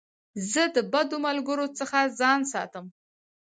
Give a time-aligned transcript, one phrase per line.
[0.51, 2.85] زه د بدو ملګرو څخه ځان ساتم.